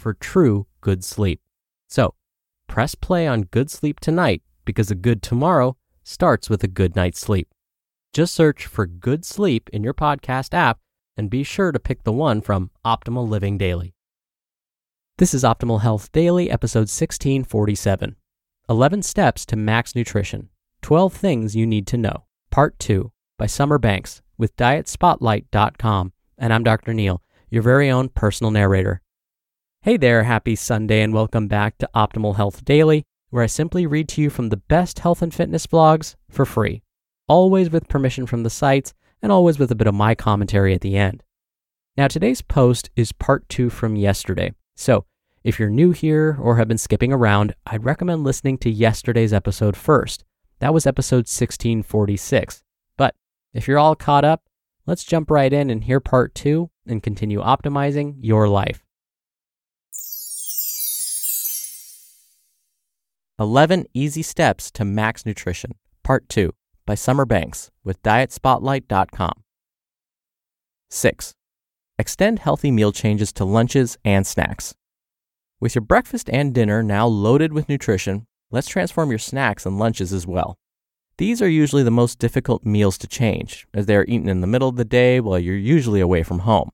for 0.00 0.14
true 0.14 0.66
good 0.80 1.04
sleep. 1.04 1.40
So, 1.88 2.14
press 2.66 2.94
play 2.94 3.26
on 3.26 3.42
good 3.42 3.70
sleep 3.70 4.00
tonight 4.00 4.42
because 4.64 4.90
a 4.90 4.94
good 4.94 5.22
tomorrow 5.22 5.76
starts 6.02 6.48
with 6.48 6.64
a 6.64 6.68
good 6.68 6.96
night's 6.96 7.20
sleep. 7.20 7.48
Just 8.12 8.34
search 8.34 8.66
for 8.66 8.86
good 8.86 9.24
sleep 9.24 9.68
in 9.72 9.84
your 9.84 9.94
podcast 9.94 10.54
app 10.54 10.78
and 11.16 11.30
be 11.30 11.44
sure 11.44 11.70
to 11.70 11.78
pick 11.78 12.02
the 12.02 12.12
one 12.12 12.40
from 12.40 12.70
Optimal 12.84 13.28
Living 13.28 13.58
Daily. 13.58 13.94
This 15.18 15.34
is 15.34 15.44
Optimal 15.44 15.82
Health 15.82 16.10
Daily, 16.12 16.50
episode 16.50 16.88
1647 16.88 18.16
11 18.68 19.02
Steps 19.02 19.44
to 19.46 19.56
Max 19.56 19.94
Nutrition 19.94 20.48
12 20.80 21.12
Things 21.12 21.54
You 21.54 21.66
Need 21.66 21.86
to 21.88 21.98
Know, 21.98 22.24
Part 22.50 22.78
2 22.78 23.12
by 23.36 23.46
Summer 23.46 23.78
Banks 23.78 24.22
with 24.38 24.56
DietSpotlight.com. 24.56 26.12
And 26.38 26.52
I'm 26.54 26.64
Dr. 26.64 26.94
Neal, 26.94 27.22
your 27.50 27.62
very 27.62 27.90
own 27.90 28.08
personal 28.08 28.50
narrator. 28.50 29.02
Hey 29.82 29.96
there, 29.96 30.24
happy 30.24 30.56
Sunday, 30.56 31.00
and 31.00 31.14
welcome 31.14 31.48
back 31.48 31.78
to 31.78 31.88
Optimal 31.94 32.36
Health 32.36 32.66
Daily, 32.66 33.02
where 33.30 33.42
I 33.42 33.46
simply 33.46 33.86
read 33.86 34.10
to 34.10 34.20
you 34.20 34.28
from 34.28 34.50
the 34.50 34.58
best 34.58 34.98
health 34.98 35.22
and 35.22 35.32
fitness 35.32 35.66
blogs 35.66 36.16
for 36.28 36.44
free, 36.44 36.82
always 37.26 37.70
with 37.70 37.88
permission 37.88 38.26
from 38.26 38.42
the 38.42 38.50
sites 38.50 38.92
and 39.22 39.32
always 39.32 39.58
with 39.58 39.70
a 39.70 39.74
bit 39.74 39.86
of 39.86 39.94
my 39.94 40.14
commentary 40.14 40.74
at 40.74 40.82
the 40.82 40.98
end. 40.98 41.22
Now, 41.96 42.08
today's 42.08 42.42
post 42.42 42.90
is 42.94 43.12
part 43.12 43.48
two 43.48 43.70
from 43.70 43.96
yesterday. 43.96 44.52
So, 44.76 45.06
if 45.44 45.58
you're 45.58 45.70
new 45.70 45.92
here 45.92 46.36
or 46.38 46.58
have 46.58 46.68
been 46.68 46.76
skipping 46.76 47.10
around, 47.14 47.54
I'd 47.64 47.82
recommend 47.82 48.22
listening 48.22 48.58
to 48.58 48.70
yesterday's 48.70 49.32
episode 49.32 49.78
first. 49.78 50.26
That 50.58 50.74
was 50.74 50.86
episode 50.86 51.24
1646. 51.24 52.62
But 52.98 53.14
if 53.54 53.66
you're 53.66 53.78
all 53.78 53.96
caught 53.96 54.26
up, 54.26 54.42
let's 54.84 55.04
jump 55.04 55.30
right 55.30 55.50
in 55.50 55.70
and 55.70 55.84
hear 55.84 56.00
part 56.00 56.34
two 56.34 56.68
and 56.86 57.02
continue 57.02 57.40
optimizing 57.40 58.16
your 58.20 58.46
life. 58.46 58.84
11 63.40 63.86
Easy 63.94 64.20
Steps 64.20 64.70
to 64.70 64.84
Max 64.84 65.24
Nutrition, 65.24 65.72
Part 66.04 66.28
2 66.28 66.52
by 66.84 66.94
Summer 66.94 67.24
Banks 67.24 67.70
with 67.82 68.02
DietSpotlight.com. 68.02 69.32
6. 70.90 71.34
Extend 71.98 72.38
healthy 72.40 72.70
meal 72.70 72.92
changes 72.92 73.32
to 73.32 73.46
lunches 73.46 73.96
and 74.04 74.26
snacks. 74.26 74.74
With 75.58 75.74
your 75.74 75.80
breakfast 75.80 76.28
and 76.28 76.52
dinner 76.52 76.82
now 76.82 77.06
loaded 77.06 77.54
with 77.54 77.70
nutrition, 77.70 78.26
let's 78.50 78.68
transform 78.68 79.08
your 79.08 79.18
snacks 79.18 79.64
and 79.64 79.78
lunches 79.78 80.12
as 80.12 80.26
well. 80.26 80.56
These 81.16 81.40
are 81.40 81.48
usually 81.48 81.82
the 81.82 81.90
most 81.90 82.18
difficult 82.18 82.66
meals 82.66 82.98
to 82.98 83.06
change, 83.06 83.66
as 83.72 83.86
they 83.86 83.96
are 83.96 84.04
eaten 84.06 84.28
in 84.28 84.42
the 84.42 84.46
middle 84.46 84.68
of 84.68 84.76
the 84.76 84.84
day 84.84 85.18
while 85.18 85.38
you're 85.38 85.56
usually 85.56 86.02
away 86.02 86.22
from 86.22 86.40
home. 86.40 86.68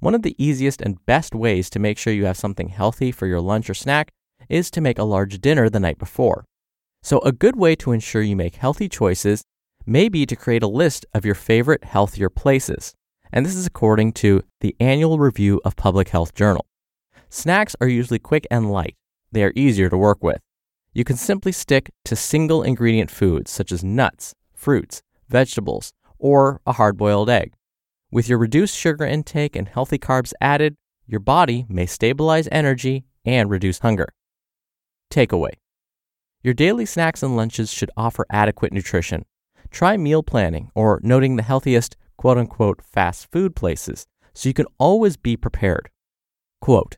One 0.00 0.14
of 0.14 0.20
the 0.20 0.36
easiest 0.36 0.82
and 0.82 1.04
best 1.06 1.34
ways 1.34 1.70
to 1.70 1.78
make 1.78 1.96
sure 1.96 2.12
you 2.12 2.26
have 2.26 2.36
something 2.36 2.68
healthy 2.68 3.10
for 3.10 3.26
your 3.26 3.40
lunch 3.40 3.70
or 3.70 3.74
snack 3.74 4.12
is 4.48 4.70
to 4.70 4.80
make 4.80 4.98
a 4.98 5.04
large 5.04 5.40
dinner 5.40 5.68
the 5.68 5.80
night 5.80 5.98
before. 5.98 6.44
So, 7.02 7.18
a 7.20 7.32
good 7.32 7.56
way 7.56 7.76
to 7.76 7.92
ensure 7.92 8.22
you 8.22 8.36
make 8.36 8.56
healthy 8.56 8.88
choices 8.88 9.42
may 9.86 10.08
be 10.08 10.26
to 10.26 10.36
create 10.36 10.62
a 10.62 10.68
list 10.68 11.06
of 11.14 11.24
your 11.24 11.34
favorite 11.34 11.84
healthier 11.84 12.28
places. 12.28 12.94
And 13.32 13.44
this 13.44 13.54
is 13.54 13.66
according 13.66 14.12
to 14.14 14.42
the 14.60 14.74
Annual 14.80 15.18
Review 15.18 15.60
of 15.64 15.76
Public 15.76 16.08
Health 16.08 16.34
Journal. 16.34 16.66
Snacks 17.28 17.76
are 17.80 17.88
usually 17.88 18.18
quick 18.18 18.46
and 18.50 18.70
light, 18.70 18.96
they 19.32 19.44
are 19.44 19.52
easier 19.54 19.88
to 19.88 19.96
work 19.96 20.22
with. 20.22 20.40
You 20.92 21.04
can 21.04 21.16
simply 21.16 21.52
stick 21.52 21.90
to 22.06 22.16
single 22.16 22.62
ingredient 22.62 23.10
foods 23.10 23.50
such 23.50 23.70
as 23.70 23.84
nuts, 23.84 24.34
fruits, 24.54 25.02
vegetables, 25.28 25.92
or 26.18 26.60
a 26.66 26.72
hard 26.72 26.96
boiled 26.96 27.30
egg. 27.30 27.52
With 28.10 28.28
your 28.28 28.38
reduced 28.38 28.76
sugar 28.76 29.04
intake 29.04 29.54
and 29.54 29.68
healthy 29.68 29.98
carbs 29.98 30.32
added, 30.40 30.74
your 31.06 31.20
body 31.20 31.66
may 31.68 31.86
stabilize 31.86 32.48
energy 32.50 33.04
and 33.24 33.50
reduce 33.50 33.80
hunger. 33.80 34.08
Takeaway 35.10 35.52
Your 36.42 36.54
daily 36.54 36.84
snacks 36.84 37.22
and 37.22 37.36
lunches 37.36 37.72
should 37.72 37.90
offer 37.96 38.26
adequate 38.30 38.72
nutrition. 38.72 39.24
Try 39.70 39.96
meal 39.96 40.22
planning 40.22 40.70
or 40.74 41.00
noting 41.02 41.36
the 41.36 41.42
healthiest 41.42 41.96
quote 42.16 42.36
unquote 42.36 42.82
fast 42.82 43.30
food 43.32 43.56
places 43.56 44.06
so 44.34 44.48
you 44.48 44.54
can 44.54 44.66
always 44.78 45.16
be 45.16 45.36
prepared. 45.36 45.88
Quote 46.60 46.96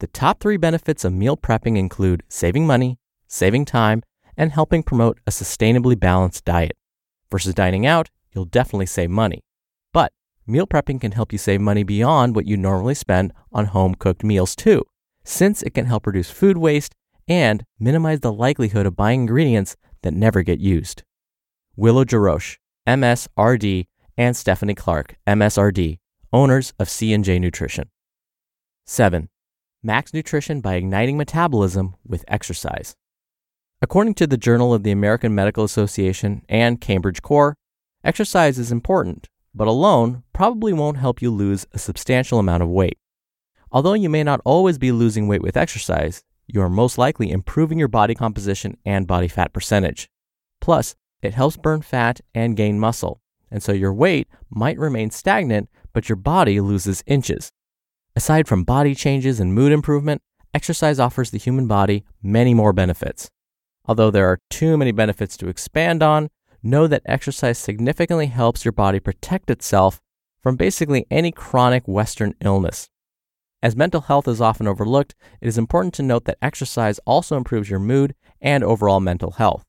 The 0.00 0.06
top 0.08 0.40
three 0.40 0.58
benefits 0.58 1.04
of 1.04 1.12
meal 1.12 1.36
prepping 1.36 1.78
include 1.78 2.22
saving 2.28 2.66
money, 2.66 2.98
saving 3.26 3.64
time, 3.64 4.02
and 4.36 4.52
helping 4.52 4.82
promote 4.82 5.18
a 5.26 5.30
sustainably 5.30 5.98
balanced 5.98 6.44
diet. 6.44 6.76
Versus 7.30 7.54
dining 7.54 7.86
out, 7.86 8.10
you'll 8.32 8.44
definitely 8.44 8.86
save 8.86 9.10
money. 9.10 9.42
But 9.92 10.12
meal 10.46 10.66
prepping 10.66 11.00
can 11.00 11.12
help 11.12 11.32
you 11.32 11.38
save 11.38 11.60
money 11.60 11.82
beyond 11.82 12.36
what 12.36 12.46
you 12.46 12.56
normally 12.56 12.94
spend 12.94 13.32
on 13.52 13.66
home 13.66 13.94
cooked 13.94 14.22
meals 14.22 14.54
too, 14.54 14.84
since 15.24 15.62
it 15.62 15.74
can 15.74 15.86
help 15.86 16.06
reduce 16.06 16.30
food 16.30 16.58
waste 16.58 16.94
and 17.28 17.64
minimize 17.78 18.20
the 18.20 18.32
likelihood 18.32 18.86
of 18.86 18.96
buying 18.96 19.20
ingredients 19.20 19.76
that 20.02 20.14
never 20.14 20.42
get 20.42 20.58
used. 20.58 21.02
Willow 21.76 22.04
Jarosh, 22.04 22.56
MSRD, 22.86 23.86
and 24.16 24.36
Stephanie 24.36 24.74
Clark, 24.74 25.16
MSRD, 25.26 25.98
owners 26.32 26.72
of 26.78 26.88
C&J 26.88 27.38
Nutrition. 27.38 27.88
7. 28.86 29.28
Max 29.82 30.12
nutrition 30.12 30.60
by 30.60 30.74
igniting 30.74 31.16
metabolism 31.16 31.94
with 32.04 32.24
exercise. 32.26 32.96
According 33.80 34.14
to 34.14 34.26
the 34.26 34.36
Journal 34.36 34.74
of 34.74 34.82
the 34.82 34.90
American 34.90 35.34
Medical 35.34 35.62
Association 35.62 36.42
and 36.48 36.80
Cambridge 36.80 37.22
Core, 37.22 37.54
exercise 38.02 38.58
is 38.58 38.72
important, 38.72 39.28
but 39.54 39.68
alone 39.68 40.24
probably 40.32 40.72
won't 40.72 40.96
help 40.96 41.22
you 41.22 41.30
lose 41.30 41.66
a 41.72 41.78
substantial 41.78 42.40
amount 42.40 42.62
of 42.62 42.68
weight. 42.68 42.98
Although 43.70 43.92
you 43.94 44.08
may 44.08 44.24
not 44.24 44.40
always 44.44 44.78
be 44.78 44.90
losing 44.90 45.28
weight 45.28 45.42
with 45.42 45.56
exercise, 45.56 46.24
you 46.48 46.62
are 46.62 46.68
most 46.68 46.98
likely 46.98 47.30
improving 47.30 47.78
your 47.78 47.88
body 47.88 48.14
composition 48.14 48.76
and 48.84 49.06
body 49.06 49.28
fat 49.28 49.52
percentage. 49.52 50.08
Plus, 50.60 50.96
it 51.22 51.34
helps 51.34 51.56
burn 51.56 51.82
fat 51.82 52.20
and 52.34 52.56
gain 52.56 52.80
muscle, 52.80 53.20
and 53.50 53.62
so 53.62 53.72
your 53.72 53.92
weight 53.92 54.28
might 54.50 54.78
remain 54.78 55.10
stagnant, 55.10 55.68
but 55.92 56.08
your 56.08 56.16
body 56.16 56.60
loses 56.60 57.04
inches. 57.06 57.50
Aside 58.16 58.48
from 58.48 58.64
body 58.64 58.94
changes 58.94 59.38
and 59.38 59.54
mood 59.54 59.72
improvement, 59.72 60.22
exercise 60.54 60.98
offers 60.98 61.30
the 61.30 61.38
human 61.38 61.68
body 61.68 62.04
many 62.22 62.54
more 62.54 62.72
benefits. 62.72 63.28
Although 63.84 64.10
there 64.10 64.26
are 64.26 64.40
too 64.50 64.76
many 64.76 64.92
benefits 64.92 65.36
to 65.38 65.48
expand 65.48 66.02
on, 66.02 66.28
know 66.62 66.86
that 66.86 67.02
exercise 67.06 67.58
significantly 67.58 68.26
helps 68.26 68.64
your 68.64 68.72
body 68.72 69.00
protect 69.00 69.50
itself 69.50 70.00
from 70.42 70.56
basically 70.56 71.06
any 71.10 71.30
chronic 71.30 71.86
Western 71.86 72.34
illness. 72.40 72.88
As 73.60 73.74
mental 73.74 74.02
health 74.02 74.28
is 74.28 74.40
often 74.40 74.68
overlooked, 74.68 75.16
it 75.40 75.48
is 75.48 75.58
important 75.58 75.92
to 75.94 76.02
note 76.02 76.26
that 76.26 76.38
exercise 76.40 77.00
also 77.04 77.36
improves 77.36 77.68
your 77.68 77.80
mood 77.80 78.14
and 78.40 78.62
overall 78.62 79.00
mental 79.00 79.32
health. 79.32 79.64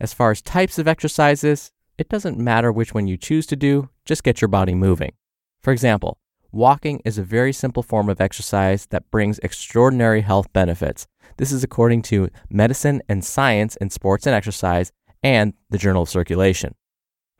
As 0.00 0.12
far 0.12 0.32
as 0.32 0.42
types 0.42 0.76
of 0.76 0.88
exercises, 0.88 1.70
it 1.96 2.08
doesn't 2.08 2.36
matter 2.36 2.72
which 2.72 2.94
one 2.94 3.06
you 3.06 3.16
choose 3.16 3.46
to 3.46 3.56
do, 3.56 3.90
just 4.04 4.24
get 4.24 4.40
your 4.40 4.48
body 4.48 4.74
moving. 4.74 5.12
For 5.60 5.72
example, 5.72 6.18
walking 6.50 7.00
is 7.04 7.16
a 7.16 7.22
very 7.22 7.52
simple 7.52 7.84
form 7.84 8.08
of 8.08 8.20
exercise 8.20 8.86
that 8.86 9.08
brings 9.12 9.38
extraordinary 9.38 10.22
health 10.22 10.52
benefits. 10.52 11.06
This 11.36 11.52
is 11.52 11.62
according 11.62 12.02
to 12.02 12.28
Medicine 12.50 13.02
and 13.08 13.24
Science 13.24 13.76
in 13.76 13.90
Sports 13.90 14.26
and 14.26 14.34
Exercise 14.34 14.90
and 15.22 15.54
the 15.70 15.78
Journal 15.78 16.02
of 16.02 16.08
Circulation. 16.08 16.74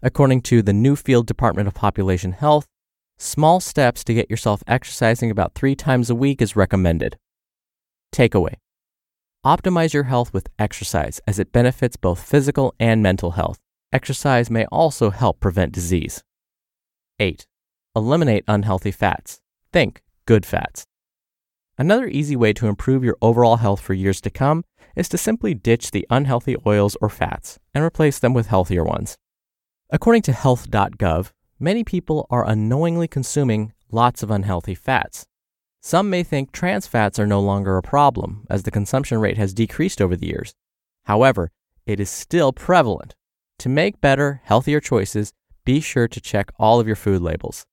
According 0.01 0.43
to 0.43 0.63
the 0.63 0.73
Nuffield 0.73 1.27
Department 1.27 1.67
of 1.67 1.75
Population 1.75 2.33
Health, 2.33 2.69
small 3.23 3.61
steps 3.61 4.05
to 4.05 4.15
get 4.15 4.31
yourself 4.31 4.63
exercising 4.67 5.31
about 5.31 5.55
three 5.55 5.75
times 5.75 6.11
a 6.11 6.15
week 6.15 6.43
is 6.43 6.57
recommended. 6.57 7.17
Takeaway 8.15 8.55
Optimize 9.45 9.93
your 9.93 10.05
health 10.05 10.33
with 10.33 10.49
exercise 10.59 11.21
as 11.27 11.39
it 11.39 11.53
benefits 11.53 11.97
both 11.97 12.23
physical 12.23 12.75
and 12.79 13.03
mental 13.03 13.33
health. 13.33 13.59
Exercise 13.93 14.51
may 14.51 14.65
also 14.67 15.11
help 15.11 15.41
prevent 15.41 15.73
disease. 15.73 16.23
8. 17.19 17.47
Eliminate 17.97 18.45
unhealthy 18.47 18.91
fats. 18.91 19.41
Think 19.73 20.03
good 20.27 20.47
fats. 20.47 20.87
Another 21.79 22.07
easy 22.07 22.37
way 22.37 22.53
to 22.53 22.69
improve 22.69 23.03
your 23.03 23.17
overall 23.21 23.57
health 23.57 23.81
for 23.81 23.95
years 23.95 24.21
to 24.21 24.31
come 24.31 24.65
is 24.95 25.09
to 25.09 25.19
simply 25.19 25.55
ditch 25.55 25.91
the 25.91 26.07
unhealthy 26.11 26.57
oils 26.67 26.97
or 27.01 27.09
fats 27.09 27.59
and 27.75 27.83
replace 27.83 28.19
them 28.19 28.35
with 28.35 28.47
healthier 28.47 28.85
ones. 28.85 29.17
According 29.91 30.23
to 30.23 30.33
health.gov, 30.33 31.33
many 31.63 31.85
people 31.85 32.27
are 32.29 32.49
unknowingly 32.49 33.07
consuming 33.07 33.73
lots 33.93 34.23
of 34.23 34.31
unhealthy 34.33 34.75
fats. 34.75 35.25
Some 35.81 36.11
may 36.11 36.25
think 36.25 36.51
trans 36.51 36.89
fats 36.89 37.21
are 37.21 37.27
no 37.27 37.41
longer 37.41 37.77
a 37.77 37.83
problem, 37.83 38.47
as 38.51 38.65
the 38.65 38.71
consumption 38.73 39.21
rate 39.21 39.39
has 39.39 39.55
decreased 39.55 40.03
over 40.03 40.17
the 40.17 40.27
years. 40.27 40.55
However, 41.05 41.53
it 41.87 42.01
is 42.01 42.11
still 42.11 42.53
prevalent. 42.53 43.15
To 43.61 43.69
make 43.69 44.01
better, 44.01 44.41
healthier 44.45 44.81
choices, 44.81 45.33
be 45.65 45.81
sure 45.81 46.09
to 46.09 46.21
check 46.21 46.51
all 46.59 46.81
of 46.81 46.87
your 46.87 46.97
food 46.97 47.23
labels. 47.23 47.65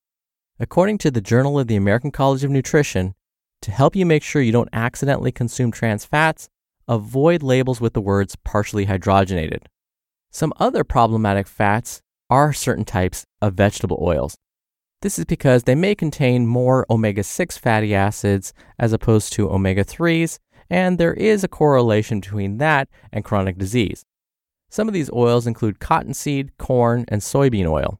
According 0.60 1.00
to 1.00 1.12
the 1.12 1.22
Journal 1.22 1.58
of 1.58 1.68
the 1.68 1.76
American 1.76 2.12
College 2.12 2.44
of 2.44 2.52
Nutrition, 2.52 3.16
to 3.64 3.72
help 3.72 3.96
you 3.96 4.06
make 4.06 4.24
sure 4.24 4.42
you 4.42 4.52
don't 4.52 4.70
accidentally 4.72 5.32
consume 5.32 5.72
trans 5.72 6.06
fats, 6.06 6.48
avoid 6.88 7.42
labels 7.42 7.82
with 7.82 7.94
the 7.94 8.02
words 8.02 8.36
partially 8.44 8.86
hydrogenated. 8.86 9.64
Some 10.32 10.54
other 10.58 10.84
problematic 10.84 11.48
fats 11.48 12.04
are 12.30 12.54
certain 12.54 12.86
types 12.86 13.26
of 13.42 13.54
vegetable 13.54 14.00
oils. 14.02 14.38
This 15.02 15.18
is 15.18 15.26
because 15.26 15.64
they 15.64 15.76
may 15.76 15.96
contain 15.96 16.46
more 16.46 16.86
omega 16.90 17.24
6 17.24 17.58
fatty 17.58 17.96
acids 17.96 18.54
as 18.78 18.92
opposed 18.92 19.34
to 19.34 19.50
omega 19.50 19.86
3s, 19.86 20.40
and 20.70 20.98
there 20.98 21.14
is 21.14 21.44
a 21.44 21.48
correlation 21.48 22.20
between 22.20 22.58
that 22.58 22.90
and 23.12 23.24
chronic 23.24 23.58
disease. 23.58 24.04
Some 24.70 24.88
of 24.88 24.94
these 24.94 25.10
oils 25.12 25.48
include 25.48 25.80
cottonseed, 25.80 26.58
corn, 26.58 27.06
and 27.08 27.22
soybean 27.22 27.68
oil. 27.68 28.00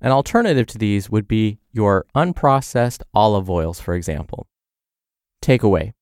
An 0.00 0.10
alternative 0.10 0.66
to 0.68 0.78
these 0.78 1.10
would 1.10 1.28
be 1.28 1.58
your 1.70 2.06
unprocessed 2.16 3.02
olive 3.14 3.48
oils, 3.48 3.78
for 3.78 3.94
example. 3.94 4.48
Takeaway 5.42 5.92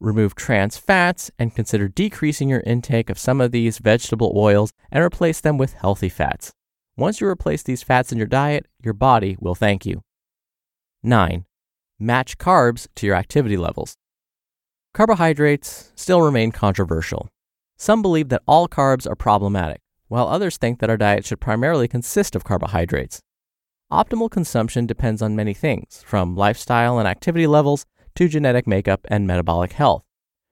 Remove 0.00 0.34
trans 0.34 0.76
fats 0.76 1.30
and 1.38 1.54
consider 1.54 1.86
decreasing 1.86 2.48
your 2.48 2.60
intake 2.66 3.08
of 3.08 3.18
some 3.18 3.40
of 3.40 3.52
these 3.52 3.78
vegetable 3.78 4.32
oils 4.36 4.72
and 4.90 5.02
replace 5.02 5.40
them 5.40 5.56
with 5.56 5.74
healthy 5.74 6.08
fats. 6.08 6.52
Once 6.96 7.20
you 7.20 7.26
replace 7.26 7.62
these 7.62 7.82
fats 7.82 8.12
in 8.12 8.18
your 8.18 8.26
diet, 8.26 8.66
your 8.82 8.92
body 8.92 9.36
will 9.40 9.54
thank 9.54 9.86
you. 9.86 10.02
9. 11.02 11.46
Match 11.98 12.36
carbs 12.36 12.86
to 12.96 13.06
your 13.06 13.16
activity 13.16 13.56
levels. 13.56 13.96
Carbohydrates 14.92 15.90
still 15.94 16.20
remain 16.20 16.52
controversial. 16.52 17.28
Some 17.78 18.02
believe 18.02 18.28
that 18.28 18.42
all 18.46 18.68
carbs 18.68 19.10
are 19.10 19.16
problematic, 19.16 19.80
while 20.08 20.28
others 20.28 20.58
think 20.58 20.80
that 20.80 20.90
our 20.90 20.98
diet 20.98 21.24
should 21.24 21.40
primarily 21.40 21.88
consist 21.88 22.36
of 22.36 22.44
carbohydrates. 22.44 23.22
Optimal 23.90 24.30
consumption 24.30 24.86
depends 24.86 25.22
on 25.22 25.34
many 25.34 25.54
things, 25.54 26.04
from 26.06 26.36
lifestyle 26.36 26.98
and 26.98 27.08
activity 27.08 27.46
levels 27.46 27.86
to 28.16 28.28
genetic 28.28 28.66
makeup 28.66 29.00
and 29.08 29.26
metabolic 29.26 29.72
health. 29.72 30.04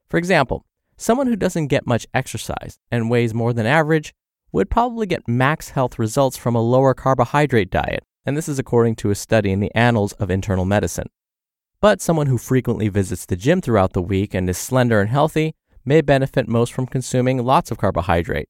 For 0.08 0.16
example, 0.16 0.64
someone 0.96 1.26
who 1.26 1.36
doesn't 1.36 1.66
get 1.66 1.86
much 1.86 2.06
exercise 2.14 2.78
and 2.90 3.10
weighs 3.10 3.34
more 3.34 3.52
than 3.52 3.66
average 3.66 4.14
would 4.52 4.70
probably 4.70 5.06
get 5.06 5.28
max 5.28 5.70
health 5.70 5.98
results 5.98 6.36
from 6.36 6.54
a 6.54 6.62
lower 6.62 6.94
carbohydrate 6.94 7.70
diet, 7.70 8.02
and 8.24 8.36
this 8.36 8.48
is 8.48 8.58
according 8.58 8.96
to 8.96 9.10
a 9.10 9.14
study 9.14 9.52
in 9.52 9.60
the 9.60 9.74
Annals 9.74 10.12
of 10.14 10.30
Internal 10.30 10.64
Medicine. 10.64 11.08
But 11.80 12.00
someone 12.00 12.26
who 12.26 12.38
frequently 12.38 12.88
visits 12.88 13.24
the 13.26 13.36
gym 13.36 13.60
throughout 13.60 13.92
the 13.92 14.02
week 14.02 14.34
and 14.34 14.50
is 14.50 14.58
slender 14.58 15.00
and 15.00 15.08
healthy 15.08 15.54
may 15.84 16.00
benefit 16.00 16.46
most 16.46 16.72
from 16.72 16.86
consuming 16.86 17.42
lots 17.44 17.70
of 17.70 17.78
carbohydrate. 17.78 18.48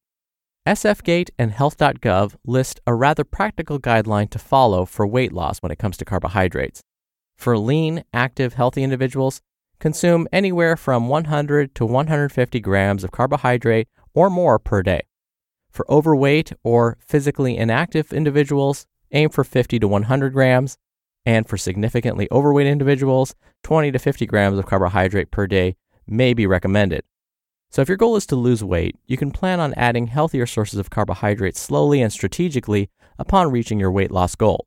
SFGate 0.67 1.31
and 1.39 1.53
Health.gov 1.53 2.35
list 2.45 2.81
a 2.87 2.95
rather 2.95 3.25
practical 3.25 3.79
guideline 3.79 4.29
to 4.31 4.39
follow 4.39 4.85
for 4.85 5.07
weight 5.07 5.33
loss 5.33 5.59
when 5.61 5.73
it 5.73 5.79
comes 5.79 5.97
to 5.99 6.05
carbohydrates. 6.05 6.83
For 7.37 7.57
lean, 7.57 8.05
active, 8.13 8.55
healthy 8.55 8.83
individuals, 8.83 9.41
consume 9.79 10.29
anywhere 10.33 10.77
from 10.77 11.09
100 11.09 11.75
to 11.77 11.87
150 11.87 12.61
grams 12.61 13.03
of 13.05 13.11
carbohydrate 13.11 13.89
or 14.13 14.29
more 14.29 14.59
per 14.59 14.83
day. 14.83 15.03
For 15.71 15.91
overweight 15.91 16.53
or 16.65 16.99
physically 17.07 17.57
inactive 17.57 18.13
individuals, 18.13 18.87
aim 19.13 19.31
for 19.31 19.45
50 19.45 19.79
to 19.79 19.89
100 19.89 20.33
grams, 20.33 20.77
and 21.27 21.49
for 21.49 21.57
significantly 21.57 22.29
overweight 22.33 22.67
individuals, 22.67 23.35
20 23.63 23.93
to 23.93 23.99
50 23.99 24.27
grams 24.27 24.59
of 24.59 24.67
carbohydrate 24.67 25.31
per 25.31 25.47
day 25.47 25.77
may 26.07 26.35
be 26.35 26.47
recommended. 26.47 27.05
So, 27.71 27.83
if 27.83 27.89
your 27.89 27.97
goal 27.97 28.17
is 28.17 28.27
to 28.27 28.37
lose 28.37 28.65
weight, 28.65 28.97
you 29.07 29.17
can 29.17 29.31
plan 29.31 29.61
on 29.61 29.75
adding 29.75 30.09
healthier 30.09 30.47
sources 30.47 30.79
of 30.79 30.91
carbohydrates 30.91 31.61
slowly 31.61 32.03
and 32.03 32.13
strategically 32.13 32.91
upon 33.17 33.53
reaching 33.53 33.79
your 33.79 33.93
weight 33.93 34.11
loss 34.11 34.35
goal. 34.35 34.67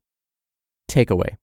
Takeaway 0.90 1.36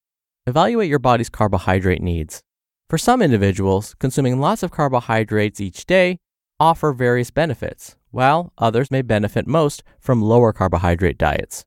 Evaluate 0.47 0.89
your 0.89 0.97
body's 0.97 1.29
carbohydrate 1.29 2.01
needs. 2.01 2.41
For 2.89 2.97
some 2.97 3.21
individuals, 3.21 3.95
consuming 3.99 4.39
lots 4.39 4.63
of 4.63 4.71
carbohydrates 4.71 5.61
each 5.61 5.85
day 5.85 6.17
offer 6.59 6.93
various 6.93 7.29
benefits, 7.29 7.95
while 8.11 8.53
others 8.57 8.91
may 8.91 9.01
benefit 9.01 9.47
most 9.47 9.83
from 9.99 10.21
lower 10.21 10.53
carbohydrate 10.53 11.17
diets. 11.17 11.65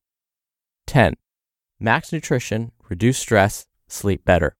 10. 0.86 1.14
Max 1.80 2.12
nutrition, 2.12 2.70
reduce 2.88 3.18
stress, 3.18 3.66
sleep 3.88 4.24
better. 4.24 4.56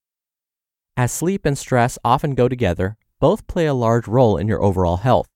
As 0.96 1.12
sleep 1.12 1.46
and 1.46 1.56
stress 1.56 1.98
often 2.04 2.34
go 2.34 2.48
together, 2.48 2.96
both 3.20 3.46
play 3.46 3.66
a 3.66 3.74
large 3.74 4.08
role 4.08 4.36
in 4.36 4.48
your 4.48 4.62
overall 4.62 4.98
health. 4.98 5.28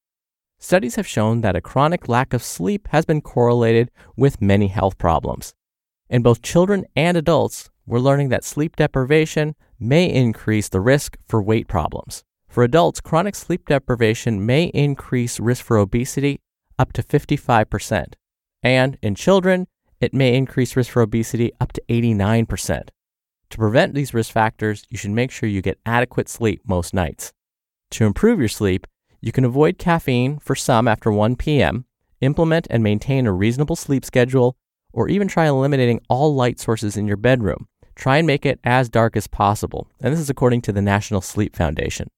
Studies 0.58 0.96
have 0.96 1.06
shown 1.06 1.40
that 1.42 1.56
a 1.56 1.60
chronic 1.60 2.08
lack 2.08 2.32
of 2.32 2.42
sleep 2.42 2.88
has 2.88 3.04
been 3.04 3.20
correlated 3.20 3.90
with 4.16 4.42
many 4.42 4.68
health 4.68 4.98
problems. 4.98 5.54
In 6.10 6.22
both 6.22 6.42
children 6.42 6.84
and 6.96 7.16
adults, 7.16 7.70
we're 7.86 8.00
learning 8.00 8.28
that 8.30 8.44
sleep 8.44 8.76
deprivation 8.76 9.54
may 9.78 10.12
increase 10.12 10.68
the 10.68 10.80
risk 10.80 11.16
for 11.28 11.42
weight 11.42 11.68
problems. 11.68 12.24
For 12.48 12.64
adults, 12.64 13.00
chronic 13.00 13.34
sleep 13.34 13.66
deprivation 13.66 14.44
may 14.44 14.64
increase 14.64 15.38
risk 15.38 15.64
for 15.64 15.76
obesity 15.76 16.40
up 16.78 16.92
to 16.94 17.02
55%. 17.02 18.14
And 18.62 18.98
in 19.02 19.14
children, 19.14 19.66
it 20.00 20.14
may 20.14 20.34
increase 20.34 20.74
risk 20.74 20.92
for 20.92 21.02
obesity 21.02 21.52
up 21.60 21.72
to 21.72 21.82
89%. 21.88 22.88
To 23.50 23.58
prevent 23.58 23.94
these 23.94 24.14
risk 24.14 24.32
factors, 24.32 24.84
you 24.90 24.98
should 24.98 25.10
make 25.10 25.30
sure 25.30 25.48
you 25.48 25.62
get 25.62 25.78
adequate 25.86 26.28
sleep 26.28 26.62
most 26.66 26.94
nights. 26.94 27.32
To 27.92 28.04
improve 28.04 28.38
your 28.38 28.48
sleep, 28.48 28.86
you 29.20 29.32
can 29.32 29.44
avoid 29.44 29.78
caffeine 29.78 30.38
for 30.38 30.54
some 30.54 30.86
after 30.86 31.10
1 31.10 31.36
p.m., 31.36 31.84
implement 32.20 32.66
and 32.70 32.82
maintain 32.82 33.26
a 33.26 33.32
reasonable 33.32 33.76
sleep 33.76 34.04
schedule, 34.04 34.56
or 34.92 35.08
even 35.08 35.28
try 35.28 35.46
eliminating 35.46 36.00
all 36.08 36.34
light 36.34 36.58
sources 36.58 36.96
in 36.96 37.06
your 37.06 37.16
bedroom. 37.16 37.68
Try 37.94 38.18
and 38.18 38.26
make 38.26 38.46
it 38.46 38.60
as 38.64 38.88
dark 38.88 39.16
as 39.16 39.26
possible, 39.26 39.88
and 40.00 40.12
this 40.12 40.20
is 40.20 40.30
according 40.30 40.62
to 40.62 40.72
the 40.72 40.82
National 40.82 41.20
Sleep 41.20 41.56
Foundation. 41.56 42.08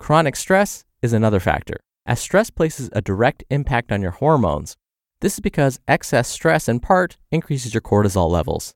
Chronic 0.00 0.34
stress 0.34 0.86
is 1.02 1.12
another 1.12 1.38
factor, 1.38 1.76
as 2.06 2.18
stress 2.18 2.48
places 2.48 2.88
a 2.94 3.02
direct 3.02 3.44
impact 3.50 3.92
on 3.92 4.00
your 4.00 4.12
hormones. 4.12 4.74
This 5.20 5.34
is 5.34 5.40
because 5.40 5.78
excess 5.86 6.26
stress 6.26 6.70
in 6.70 6.80
part 6.80 7.18
increases 7.30 7.74
your 7.74 7.82
cortisol 7.82 8.30
levels. 8.30 8.72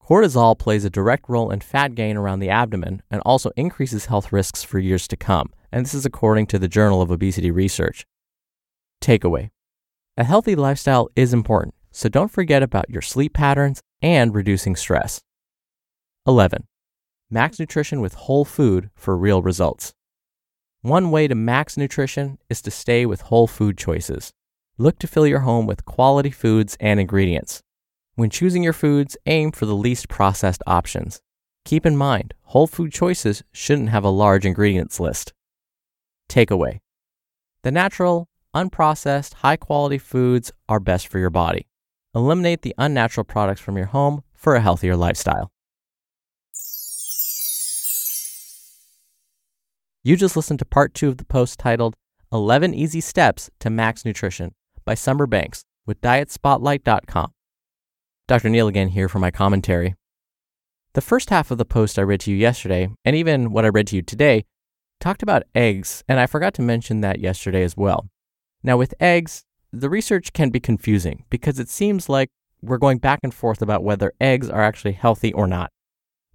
Cortisol 0.00 0.56
plays 0.56 0.84
a 0.84 0.90
direct 0.90 1.28
role 1.28 1.50
in 1.50 1.60
fat 1.60 1.96
gain 1.96 2.16
around 2.16 2.38
the 2.38 2.48
abdomen 2.48 3.02
and 3.10 3.20
also 3.26 3.50
increases 3.56 4.06
health 4.06 4.32
risks 4.32 4.62
for 4.62 4.78
years 4.78 5.08
to 5.08 5.16
come, 5.16 5.50
and 5.72 5.84
this 5.84 5.94
is 5.94 6.06
according 6.06 6.46
to 6.46 6.60
the 6.60 6.68
Journal 6.68 7.02
of 7.02 7.10
Obesity 7.10 7.50
Research. 7.50 8.06
Takeaway 9.02 9.50
A 10.16 10.22
healthy 10.22 10.54
lifestyle 10.54 11.08
is 11.16 11.34
important, 11.34 11.74
so 11.90 12.08
don't 12.08 12.30
forget 12.30 12.62
about 12.62 12.88
your 12.88 13.02
sleep 13.02 13.34
patterns 13.34 13.80
and 14.00 14.32
reducing 14.32 14.76
stress. 14.76 15.20
11. 16.24 16.68
Max 17.28 17.58
nutrition 17.58 18.00
with 18.00 18.14
whole 18.14 18.44
food 18.44 18.90
for 18.94 19.18
real 19.18 19.42
results. 19.42 19.92
One 20.82 21.10
way 21.10 21.26
to 21.26 21.34
max 21.34 21.76
nutrition 21.76 22.38
is 22.48 22.62
to 22.62 22.70
stay 22.70 23.04
with 23.04 23.22
whole 23.22 23.48
food 23.48 23.76
choices. 23.76 24.32
Look 24.76 25.00
to 25.00 25.08
fill 25.08 25.26
your 25.26 25.40
home 25.40 25.66
with 25.66 25.84
quality 25.84 26.30
foods 26.30 26.76
and 26.78 27.00
ingredients. 27.00 27.64
When 28.14 28.30
choosing 28.30 28.62
your 28.62 28.72
foods, 28.72 29.16
aim 29.26 29.50
for 29.50 29.66
the 29.66 29.74
least 29.74 30.08
processed 30.08 30.62
options. 30.68 31.20
Keep 31.64 31.84
in 31.84 31.96
mind, 31.96 32.32
whole 32.42 32.68
food 32.68 32.92
choices 32.92 33.42
shouldn't 33.52 33.88
have 33.88 34.04
a 34.04 34.08
large 34.08 34.46
ingredients 34.46 35.00
list. 35.00 35.32
Takeaway 36.30 36.78
The 37.62 37.72
natural, 37.72 38.28
unprocessed, 38.54 39.34
high 39.34 39.56
quality 39.56 39.98
foods 39.98 40.52
are 40.68 40.78
best 40.78 41.08
for 41.08 41.18
your 41.18 41.30
body. 41.30 41.66
Eliminate 42.14 42.62
the 42.62 42.76
unnatural 42.78 43.24
products 43.24 43.60
from 43.60 43.76
your 43.76 43.86
home 43.86 44.22
for 44.32 44.54
a 44.54 44.60
healthier 44.60 44.94
lifestyle. 44.94 45.50
You 50.08 50.16
just 50.16 50.36
listened 50.36 50.58
to 50.60 50.64
part 50.64 50.94
two 50.94 51.08
of 51.08 51.18
the 51.18 51.26
post 51.26 51.58
titled 51.58 51.94
11 52.32 52.72
Easy 52.72 52.98
Steps 52.98 53.50
to 53.60 53.68
Max 53.68 54.06
Nutrition 54.06 54.54
by 54.86 54.94
Summer 54.94 55.26
Banks 55.26 55.66
with 55.84 56.00
DietSpotlight.com. 56.00 57.34
Dr. 58.26 58.48
Neal 58.48 58.68
again 58.68 58.88
here 58.88 59.10
for 59.10 59.18
my 59.18 59.30
commentary. 59.30 59.96
The 60.94 61.02
first 61.02 61.28
half 61.28 61.50
of 61.50 61.58
the 61.58 61.66
post 61.66 61.98
I 61.98 62.02
read 62.04 62.20
to 62.20 62.30
you 62.30 62.38
yesterday, 62.38 62.88
and 63.04 63.16
even 63.16 63.52
what 63.52 63.66
I 63.66 63.68
read 63.68 63.86
to 63.88 63.96
you 63.96 64.00
today, 64.00 64.46
talked 64.98 65.22
about 65.22 65.42
eggs, 65.54 66.02
and 66.08 66.18
I 66.18 66.24
forgot 66.24 66.54
to 66.54 66.62
mention 66.62 67.02
that 67.02 67.20
yesterday 67.20 67.62
as 67.62 67.76
well. 67.76 68.08
Now, 68.62 68.78
with 68.78 68.94
eggs, 69.00 69.44
the 69.74 69.90
research 69.90 70.32
can 70.32 70.48
be 70.48 70.58
confusing 70.58 71.24
because 71.28 71.58
it 71.58 71.68
seems 71.68 72.08
like 72.08 72.30
we're 72.62 72.78
going 72.78 72.96
back 72.96 73.20
and 73.22 73.34
forth 73.34 73.60
about 73.60 73.84
whether 73.84 74.14
eggs 74.22 74.48
are 74.48 74.62
actually 74.62 74.92
healthy 74.92 75.34
or 75.34 75.46
not. 75.46 75.70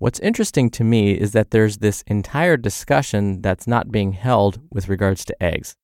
What's 0.03 0.19
interesting 0.19 0.69
to 0.71 0.83
me 0.83 1.13
is 1.13 1.31
that 1.31 1.51
there's 1.51 1.77
this 1.77 2.01
entire 2.07 2.57
discussion 2.57 3.41
that's 3.41 3.65
not 3.65 3.89
being 3.89 4.11
held 4.11 4.59
with 4.69 4.89
regards 4.89 5.23
to 5.23 5.41
eggs. 5.41 5.77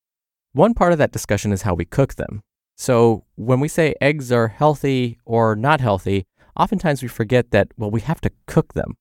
One 0.51 0.73
part 0.73 0.91
of 0.91 0.97
that 0.97 1.13
discussion 1.13 1.53
is 1.53 1.61
how 1.61 1.73
we 1.73 1.85
cook 1.85 2.15
them. 2.15 2.41
So, 2.75 3.23
when 3.35 3.61
we 3.61 3.69
say 3.69 3.95
eggs 4.01 4.29
are 4.29 4.49
healthy 4.49 5.19
or 5.23 5.55
not 5.55 5.79
healthy, 5.79 6.25
oftentimes 6.57 7.01
we 7.01 7.07
forget 7.07 7.51
that, 7.51 7.69
well, 7.77 7.91
we 7.91 8.01
have 8.01 8.19
to 8.19 8.31
cook 8.45 8.73
them. 8.73 8.97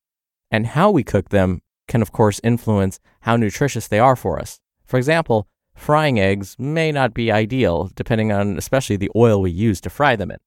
And 0.52 0.68
how 0.68 0.92
we 0.92 1.02
cook 1.02 1.30
them 1.30 1.62
can, 1.88 2.00
of 2.00 2.12
course, 2.12 2.40
influence 2.44 3.00
how 3.22 3.34
nutritious 3.34 3.88
they 3.88 3.98
are 3.98 4.14
for 4.14 4.38
us. 4.38 4.60
For 4.84 4.98
example, 4.98 5.48
frying 5.74 6.20
eggs 6.20 6.54
may 6.60 6.92
not 6.92 7.12
be 7.12 7.32
ideal, 7.32 7.90
depending 7.96 8.30
on 8.30 8.56
especially 8.56 8.94
the 8.94 9.10
oil 9.16 9.40
we 9.40 9.50
use 9.50 9.80
to 9.80 9.90
fry 9.90 10.14
them 10.14 10.30
in. 10.30 10.38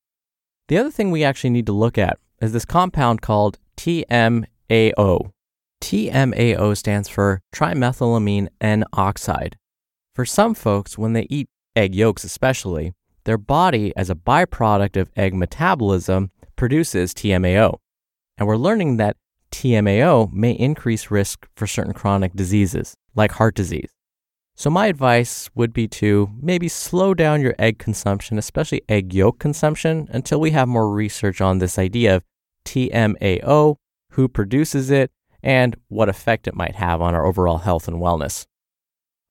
The 0.70 0.78
other 0.78 0.92
thing 0.92 1.12
we 1.12 1.26
actually 1.26 1.50
need 1.50 1.66
to 1.66 1.74
look 1.74 1.98
at 1.98 2.20
is 2.42 2.54
this 2.54 2.64
compound 2.64 3.22
called 3.22 3.60
TMAO. 4.72 5.32
TMAO 5.82 6.78
stands 6.78 7.10
for 7.10 7.42
trimethylamine 7.54 8.48
N 8.62 8.86
oxide. 8.94 9.58
For 10.16 10.26
some 10.26 10.54
folks, 10.54 10.98
when 10.98 11.12
they 11.14 11.28
eat 11.30 11.50
egg 11.76 11.94
yolks 11.94 12.24
especially, 12.24 12.94
their 13.26 13.38
body, 13.38 13.92
as 13.98 14.10
a 14.10 14.16
byproduct 14.16 14.96
of 14.96 15.12
egg 15.18 15.34
metabolism, 15.34 16.32
produces 16.56 17.14
TMAO. 17.14 17.80
And 18.38 18.48
we're 18.48 18.56
learning 18.56 18.98
that 18.98 19.18
TMAO 19.52 20.32
may 20.32 20.52
increase 20.52 21.12
risk 21.12 21.48
for 21.56 21.68
certain 21.68 21.94
chronic 21.94 22.34
diseases, 22.34 22.96
like 23.14 23.34
heart 23.34 23.56
disease. 23.56 23.92
So, 24.56 24.70
my 24.70 24.88
advice 24.88 25.50
would 25.54 25.74
be 25.74 25.88
to 25.90 26.30
maybe 26.42 26.70
slow 26.70 27.14
down 27.14 27.42
your 27.42 27.56
egg 27.60 27.78
consumption, 27.78 28.38
especially 28.38 28.84
egg 28.88 29.14
yolk 29.14 29.40
consumption, 29.40 30.08
until 30.12 30.40
we 30.40 30.52
have 30.52 30.68
more 30.68 30.90
research 30.90 31.42
on 31.42 31.58
this 31.58 31.78
idea 31.78 32.16
of 32.18 32.24
TMAO, 32.66 33.76
who 34.12 34.28
produces 34.28 34.90
it, 34.92 35.12
and 35.44 35.76
what 35.88 36.10
effect 36.10 36.48
it 36.48 36.56
might 36.56 36.76
have 36.76 37.02
on 37.02 37.16
our 37.16 37.26
overall 37.26 37.60
health 37.60 37.88
and 37.88 37.98
wellness. 37.98 38.46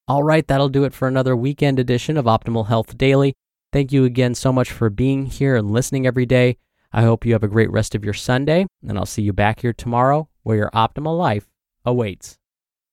All 0.09 0.23
right, 0.25 0.47
that'll 0.47 0.69
do 0.69 0.85
it 0.85 0.93
for 0.93 1.07
another 1.07 1.37
weekend 1.37 1.79
edition 1.79 2.17
of 2.17 2.25
Optimal 2.25 2.67
Health 2.67 2.99
Daily. 2.99 3.35
Thank 3.73 3.93
you 3.93 4.05
again 4.05 4.35
so 4.35 4.53
much 4.53 4.73
for 4.73 4.91
being 4.91 5.27
here 5.27 5.55
and 5.55 5.71
listening 5.71 6.07
every 6.07 6.27
day. 6.27 6.57
I 6.93 7.03
hope 7.03 7.25
you 7.25 7.33
have 7.35 7.45
a 7.45 7.49
great 7.49 7.71
rest 7.71 7.95
of 7.95 8.05
your 8.05 8.15
Sunday, 8.15 8.67
and 8.87 8.99
I'll 8.99 9.07
see 9.07 9.23
you 9.23 9.33
back 9.33 9.61
here 9.61 9.73
tomorrow 9.73 10.29
where 10.43 10.57
your 10.57 10.71
optimal 10.71 11.17
life 11.17 11.49
awaits. 11.85 12.40